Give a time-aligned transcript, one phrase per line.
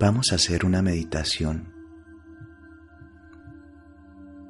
[0.00, 1.74] Vamos a hacer una meditación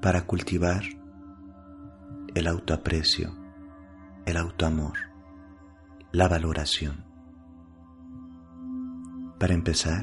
[0.02, 0.83] para cultivar
[2.34, 3.34] el autoaprecio,
[4.27, 4.98] el autoamor,
[6.12, 7.02] la valoración.
[9.38, 10.02] Para empezar,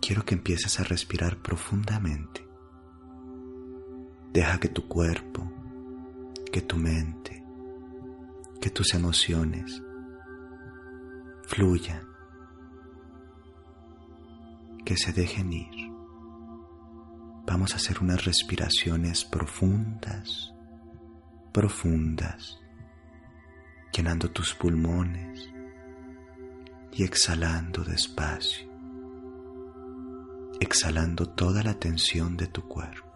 [0.00, 2.46] quiero que empieces a respirar profundamente.
[4.32, 5.52] Deja que tu cuerpo,
[6.52, 7.44] que tu mente,
[8.60, 9.82] que tus emociones
[11.42, 12.13] fluyan,
[14.84, 15.92] que se dejen ir.
[17.46, 20.52] Vamos a hacer unas respiraciones profundas,
[21.52, 22.58] profundas,
[23.92, 25.50] llenando tus pulmones
[26.92, 28.68] y exhalando despacio,
[30.60, 33.12] exhalando toda la tensión de tu cuerpo.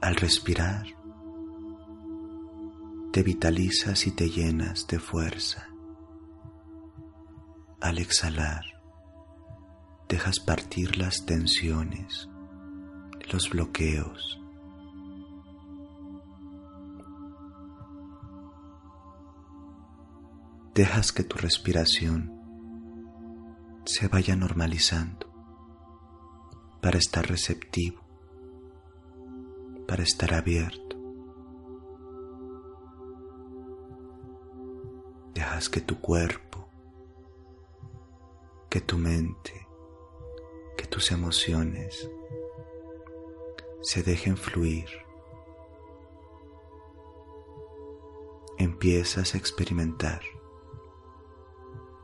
[0.00, 0.86] Al respirar,
[3.12, 5.73] te vitalizas y te llenas de fuerza.
[7.84, 8.64] Al exhalar,
[10.08, 12.30] dejas partir las tensiones,
[13.30, 14.40] los bloqueos.
[20.74, 22.32] Dejas que tu respiración
[23.84, 25.30] se vaya normalizando
[26.80, 28.00] para estar receptivo,
[29.86, 30.96] para estar abierto.
[35.34, 36.53] Dejas que tu cuerpo,
[38.74, 39.64] que tu mente,
[40.94, 42.08] tus emociones
[43.82, 44.88] se dejen fluir.
[48.58, 50.22] Empiezas a experimentar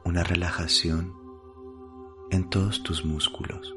[0.05, 1.15] una relajación
[2.31, 3.77] en todos tus músculos.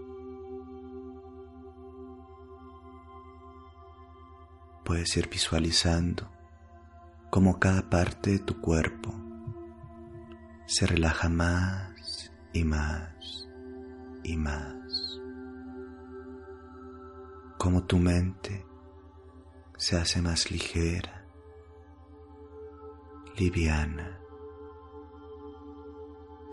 [4.83, 6.27] Puedes ir visualizando
[7.29, 9.13] cómo cada parte de tu cuerpo
[10.65, 11.92] se relaja más
[12.53, 13.47] y más
[14.23, 15.19] y más
[17.63, 18.65] como tu mente
[19.77, 21.25] se hace más ligera,
[23.37, 24.19] liviana,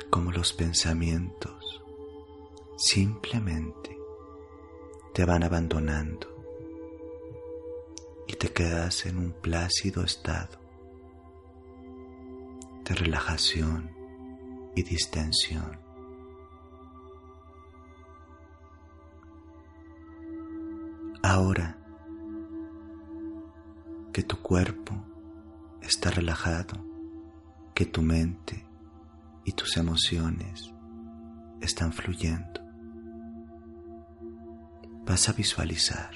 [0.08, 1.82] como los pensamientos
[2.76, 3.98] simplemente
[5.12, 6.28] te van abandonando
[8.28, 10.60] y te quedas en un plácido estado
[12.84, 13.90] de relajación
[14.76, 15.89] y distensión.
[21.32, 21.78] Ahora
[24.12, 24.92] que tu cuerpo
[25.80, 26.84] está relajado,
[27.72, 28.66] que tu mente
[29.44, 30.74] y tus emociones
[31.60, 32.60] están fluyendo,
[35.06, 36.10] vas a visualizar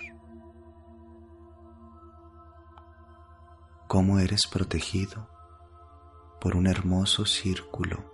[3.87, 5.31] cómo eres protegido
[6.41, 8.05] por un hermoso círculo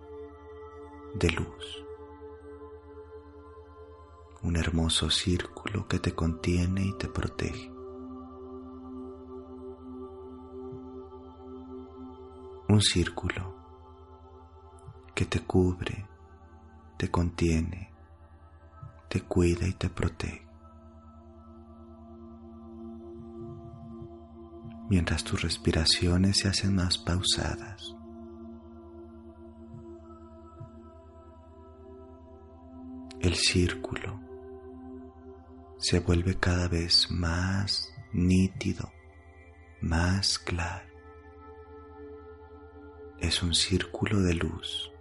[1.14, 1.89] de luz
[4.42, 7.70] un hermoso círculo que te contiene y te protege.
[12.68, 13.54] Un círculo
[15.14, 16.06] que te cubre,
[16.96, 17.92] te contiene,
[19.08, 20.48] te cuida y te protege.
[24.88, 27.94] Mientras tus respiraciones se hacen más pausadas,
[33.20, 34.29] el círculo
[35.80, 38.92] se vuelve cada vez más nítido,
[39.80, 40.86] más claro.
[43.18, 44.92] Es un círculo de luz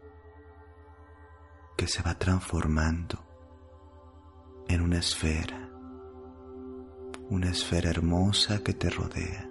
[1.76, 3.20] que se va transformando
[4.70, 5.70] en una esfera,
[7.30, 9.50] una esfera hermosa que te rodea,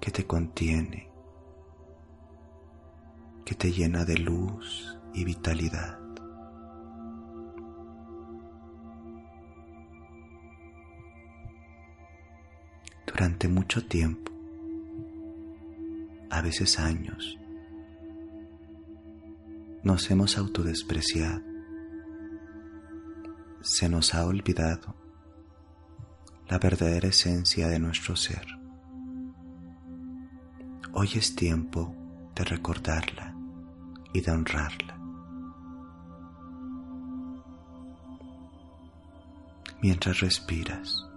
[0.00, 1.10] que te contiene,
[3.44, 6.01] que te llena de luz y vitalidad.
[13.22, 14.32] Durante mucho tiempo,
[16.28, 17.38] a veces años,
[19.84, 21.40] nos hemos autodespreciado,
[23.60, 24.96] se nos ha olvidado
[26.48, 28.44] la verdadera esencia de nuestro ser.
[30.92, 31.94] Hoy es tiempo
[32.34, 33.36] de recordarla
[34.12, 34.98] y de honrarla.
[39.80, 41.11] Mientras respiras,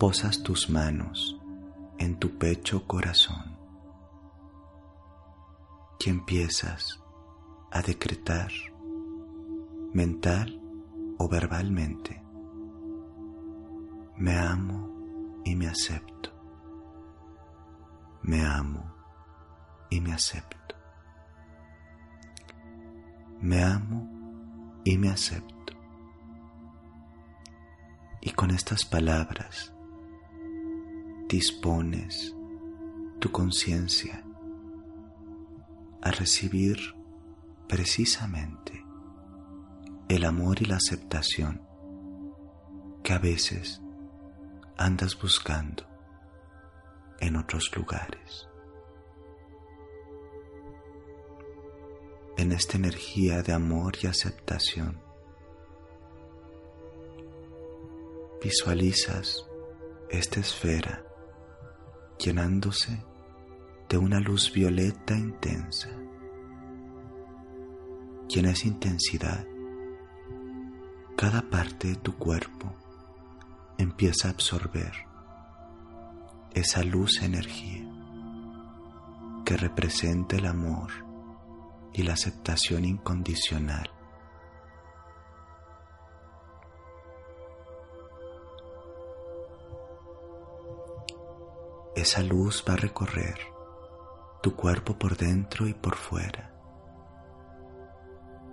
[0.00, 1.38] posas tus manos
[1.98, 3.58] en tu pecho corazón
[6.02, 6.98] y empiezas
[7.70, 8.50] a decretar
[9.92, 10.58] mental
[11.18, 12.22] o verbalmente,
[14.16, 16.32] me amo y me acepto,
[18.22, 18.94] me amo
[19.90, 20.56] y me acepto.
[23.42, 25.74] Me amo y me acepto.
[28.20, 29.74] Y con estas palabras
[31.30, 32.34] dispones
[33.20, 34.24] tu conciencia
[36.02, 36.76] a recibir
[37.68, 38.84] precisamente
[40.08, 41.62] el amor y la aceptación
[43.04, 43.80] que a veces
[44.76, 45.84] andas buscando
[47.20, 48.48] en otros lugares.
[52.38, 55.00] En esta energía de amor y aceptación,
[58.42, 59.46] visualizas
[60.08, 61.04] esta esfera
[62.22, 63.02] llenándose
[63.88, 65.88] de una luz violeta intensa.
[68.32, 69.44] En esa intensidad,
[71.16, 72.72] cada parte de tu cuerpo
[73.76, 74.92] empieza a absorber
[76.52, 77.86] esa luz energía
[79.44, 80.90] que representa el amor
[81.92, 83.90] y la aceptación incondicional.
[92.00, 93.38] Esa luz va a recorrer
[94.42, 96.50] tu cuerpo por dentro y por fuera.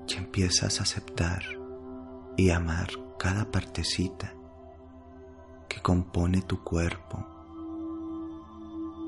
[0.06, 1.44] Y empiezas a aceptar
[2.36, 4.34] y amar cada partecita
[5.70, 7.26] que compone tu cuerpo,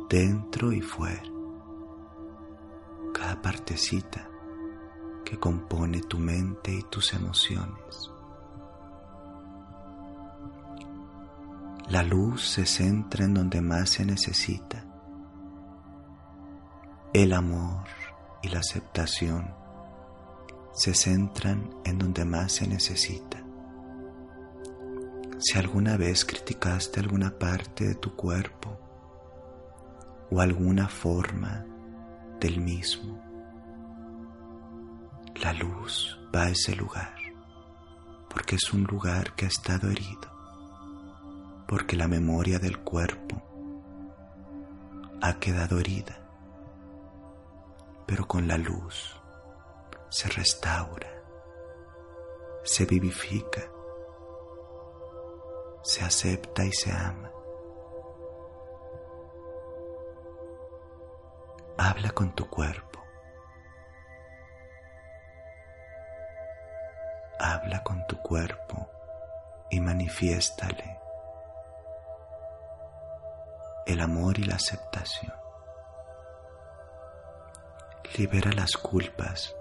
[0.10, 1.30] dentro y fuera.
[3.14, 4.30] Cada partecita
[5.26, 8.10] que compone tu mente y tus emociones.
[11.90, 14.86] La luz se centra en donde más se necesita
[17.12, 17.86] el amor
[18.44, 19.52] y la aceptación
[20.72, 23.44] se centran en donde más se necesita.
[25.40, 28.78] Si alguna vez criticaste alguna parte de tu cuerpo
[30.30, 31.66] o alguna forma
[32.40, 33.20] del mismo,
[35.42, 37.16] la luz va a ese lugar
[38.30, 40.30] porque es un lugar que ha estado herido,
[41.70, 43.42] porque la memoria del cuerpo
[45.22, 46.20] ha quedado herida
[48.10, 49.16] pero con la luz
[50.10, 51.08] se restaura,
[52.64, 53.62] se vivifica,
[55.84, 57.32] se acepta y se ama.
[61.78, 63.00] Habla con tu cuerpo.
[67.40, 68.90] Habla con tu cuerpo
[69.70, 71.00] y manifiéstale
[73.92, 75.34] el amor y la aceptación
[78.18, 79.56] libera las culpas,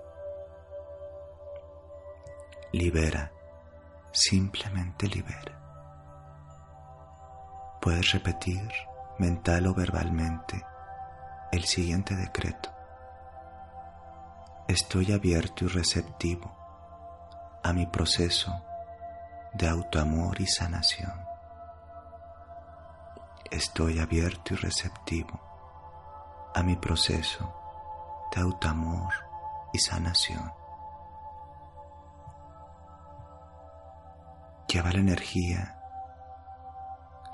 [2.73, 3.31] libera,
[4.11, 5.55] simplemente libera.
[7.81, 8.69] Puedes repetir
[9.19, 10.65] mental o verbalmente
[11.53, 12.71] el siguiente decreto.
[14.67, 16.55] Estoy abierto y receptivo
[17.63, 18.53] a mi proceso
[19.55, 21.28] de autoamor y sanación.
[23.51, 25.41] Estoy abierto y receptivo
[26.55, 27.55] a mi proceso
[28.35, 29.13] de autoamor
[29.73, 30.53] y sanación.
[34.69, 35.81] Lleva la energía,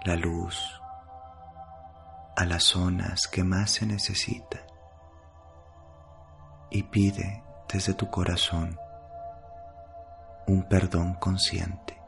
[0.04, 0.80] la luz
[2.37, 4.61] a las zonas que más se necesita
[6.71, 7.42] y pide
[7.73, 8.78] desde tu corazón
[10.47, 12.00] un perdón consciente.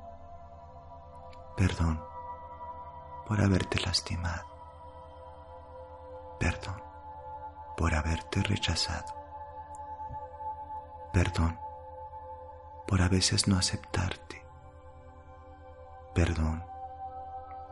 [1.56, 2.15] Perdón
[3.26, 4.46] por haberte lastimado.
[6.38, 6.82] Perdón
[7.76, 9.14] por haberte rechazado.
[11.12, 11.58] Perdón
[12.86, 14.44] por a veces no aceptarte.
[16.14, 16.64] Perdón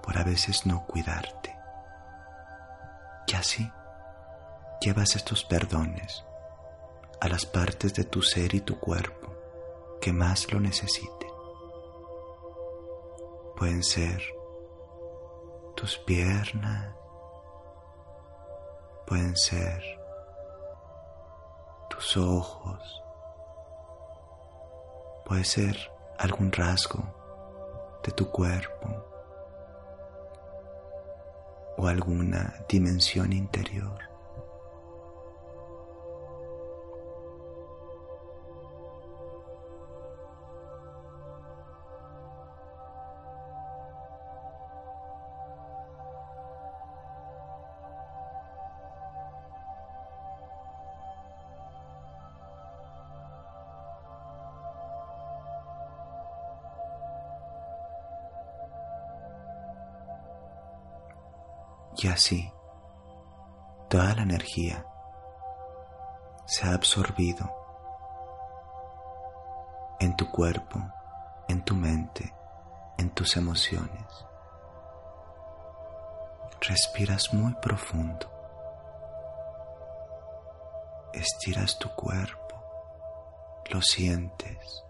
[0.02, 1.56] por a veces no cuidarte.
[3.26, 3.72] Y así
[4.80, 6.24] llevas estos perdones
[7.20, 9.34] a las partes de tu ser y tu cuerpo
[10.00, 11.30] que más lo necesiten.
[13.56, 14.22] Pueden ser
[15.74, 16.94] tus piernas,
[19.06, 19.82] pueden ser
[21.90, 23.02] tus ojos,
[25.24, 25.76] puede ser
[26.18, 27.02] algún rasgo
[28.04, 28.88] de tu cuerpo
[31.76, 34.13] o alguna dimensión interior.
[62.04, 62.52] Y así,
[63.88, 64.84] toda la energía
[66.44, 67.50] se ha absorbido
[70.00, 70.80] en tu cuerpo,
[71.48, 72.34] en tu mente,
[72.98, 74.04] en tus emociones.
[76.60, 78.30] Respiras muy profundo.
[81.14, 84.84] Estiras tu cuerpo, lo sientes,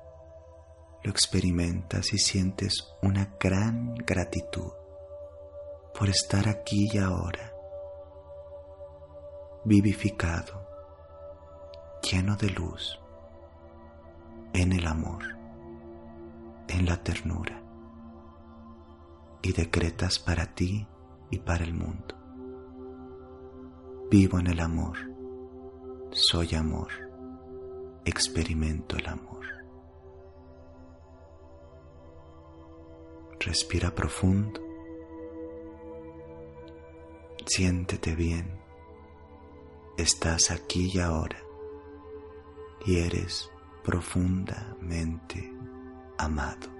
[1.04, 4.72] lo experimentas y sientes una gran gratitud
[5.96, 7.52] por estar aquí y ahora,
[9.64, 10.66] vivificado,
[12.02, 12.98] lleno de luz,
[14.52, 15.22] en el amor,
[16.66, 17.62] en la ternura,
[19.40, 20.86] y decretas para ti
[21.30, 22.16] y para el mundo.
[24.10, 24.96] Vivo en el amor,
[26.10, 26.88] soy amor,
[28.04, 29.44] experimento el amor.
[33.38, 34.63] Respira profundo
[37.46, 38.58] Siéntete bien.
[39.96, 41.38] Estás aquí y ahora
[42.86, 43.50] y eres
[43.82, 45.52] profundamente
[46.18, 46.73] amado.